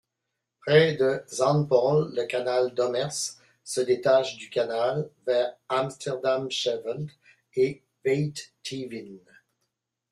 [0.65, 7.07] Près de Zandpol, le Canal Dommers se détache du canal, vers Amsterdamscheveld
[7.53, 9.19] et Weiteveen.